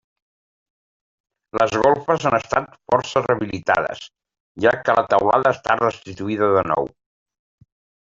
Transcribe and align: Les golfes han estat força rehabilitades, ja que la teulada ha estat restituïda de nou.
Les 1.61 1.75
golfes 1.81 2.23
han 2.29 2.37
estat 2.37 2.71
força 2.91 3.21
rehabilitades, 3.25 4.01
ja 4.65 4.73
que 4.87 4.95
la 5.01 5.05
teulada 5.15 5.53
ha 5.53 5.57
estat 5.59 5.85
restituïda 5.87 6.49
de 6.57 6.65
nou. 6.73 6.91